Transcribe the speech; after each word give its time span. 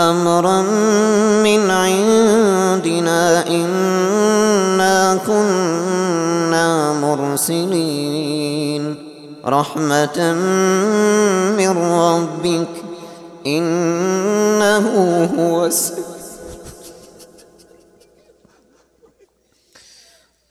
أمرا 0.00 0.62
من 1.42 1.70
عندنا 1.70 3.46
إنا 3.46 5.18
كنا 5.26 6.92
مرسلين. 6.92 8.96
رحمة 9.46 10.32
من 11.58 11.78
ربك 11.78 12.68
إنه 13.46 14.86
هو 15.38 15.68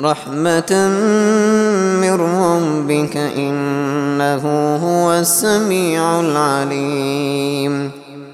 رحمة 0.00 0.88
من 2.00 2.14
ربك 2.20 3.16
إنه 3.16 4.76
هو 4.76 5.12
السميع 5.12 6.20
العليم. 6.20 8.03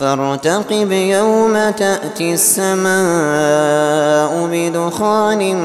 فارتقب 0.00 0.92
يوم 0.92 1.70
تأتي 1.70 2.34
السماء 2.34 2.88
بدخان 4.52 5.56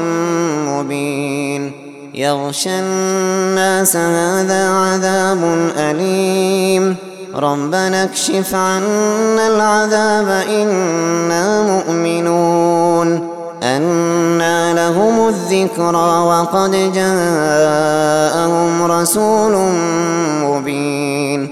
مبين. 0.68 1.72
يغشى 2.14 2.70
الناس 2.70 3.96
هذا 3.96 4.68
عذاب 4.70 5.70
أليم. 5.76 6.96
ربنا 7.34 8.04
اكشف 8.04 8.54
عنا 8.54 9.46
العذاب 9.48 10.28
إنا 10.48 11.62
مؤمنون. 11.62 13.28
أنى 13.62 14.74
لهم 14.74 15.28
الذكرى 15.28 16.18
وقد 16.18 16.92
جاءهم 16.94 18.82
رسول 18.82 19.72
مبين. 20.42 21.51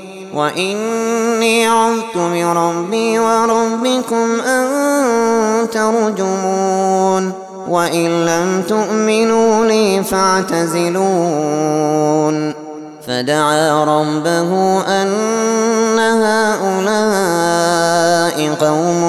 وإني 0.33 1.67
عذت 1.67 2.17
بربي 2.17 3.19
وربكم 3.19 4.41
أن 4.41 5.69
ترجمون 5.69 7.33
وإن 7.69 8.25
لم 8.25 8.63
تؤمنوا 8.67 9.65
لي 9.65 10.03
فاعتزلون 10.03 11.01
فدعا 13.07 13.83
ربه 13.83 14.81
أن 14.81 15.99
هؤلاء 15.99 17.51
قوم 18.61 19.01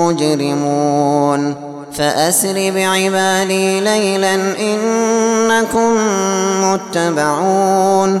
مجرمون 0.00 1.54
فأسر 1.92 2.72
بعبادي 2.74 3.80
ليلا 3.80 4.34
إنكم 4.60 5.96
متبعون 6.62 8.20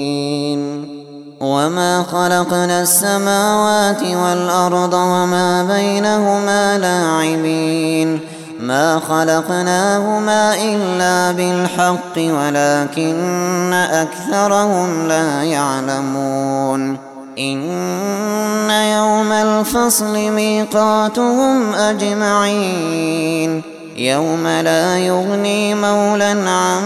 وما 1.65 2.03
خلقنا 2.11 2.81
السماوات 2.81 4.03
والأرض 4.03 4.93
وما 4.93 5.63
بينهما 5.63 6.77
لاعبين 6.77 8.19
ما 8.59 8.99
خلقناهما 8.99 10.55
إلا 10.55 11.31
بالحق 11.31 12.17
ولكن 12.17 13.73
أكثرهم 13.73 15.07
لا 15.07 15.43
يعلمون 15.43 16.97
إن 17.39 18.69
يوم 18.69 19.31
الفصل 19.31 20.31
ميقاتهم 20.31 21.73
أجمعين 21.73 23.61
يوم 23.97 24.47
لا 24.47 24.97
يغني 24.97 25.75
مولا 25.75 26.49
عن 26.49 26.81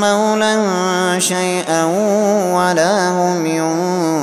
مولا 0.00 0.58
شيئا 1.18 1.84
ولا 2.54 3.10
هم 3.10 3.46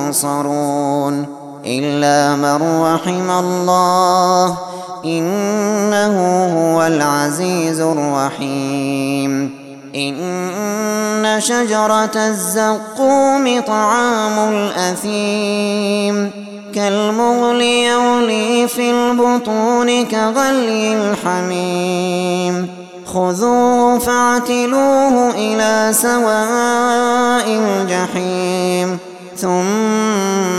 ينصرون 0.09 1.25
إلا 1.65 2.35
من 2.35 2.81
رحم 2.81 3.29
الله 3.29 4.57
إنه 5.05 6.15
هو 6.57 6.87
العزيز 6.87 7.79
الرحيم. 7.81 9.59
إن 9.95 11.35
شجرة 11.39 12.15
الزقوم 12.15 13.61
طعام 13.67 14.49
الأثيم 14.53 16.31
كالمغل 16.75 17.61
يولي 17.61 18.67
في 18.67 18.91
البطون 18.91 20.05
كغلي 20.05 20.93
الحميم. 20.93 22.67
خذوه 23.05 23.99
فاعتلوه 23.99 25.29
إلى 25.35 25.93
سواء 25.93 27.45
الجحيم 27.47 28.99
ثم 29.37 29.98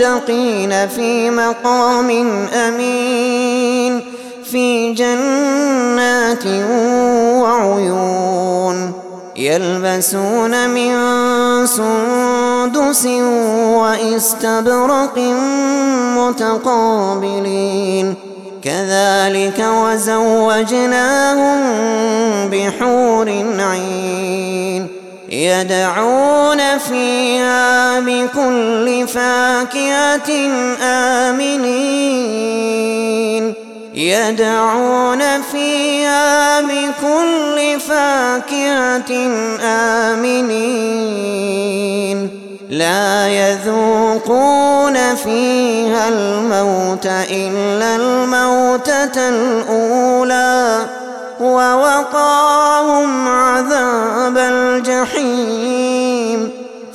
المتقين 0.00 0.88
في 0.88 1.30
مقام 1.30 2.10
أمين 2.54 4.00
في 4.44 4.92
جنات 4.92 6.46
وعيون 7.42 8.92
يلبسون 9.36 10.70
من 10.70 10.96
سندس 11.66 13.06
واستبرق 13.76 15.18
متقابلين 16.16 18.14
كذلك 18.62 19.64
وزوجناهم 19.82 21.60
بحور 22.50 23.28
عين 23.58 24.86
يدعون 25.30 26.78
فيها 26.78 27.89
بكل 28.20 29.08
فاكهة 29.08 30.30
آمنين. 30.82 31.70
يدعون 33.94 35.42
فيها 35.52 36.60
بكل 36.60 37.80
فاكهة 37.80 39.12
آمنين. 39.62 40.70
لا 42.70 43.28
يذوقون 43.28 45.14
فيها 45.14 46.08
الموت 46.08 47.06
إلا 47.06 47.96
الموتة 47.96 49.28
الأولى. 49.28 50.86
ووقاهم 51.40 53.28
عذاب 53.28 54.38
الجحيم. 54.38 56.09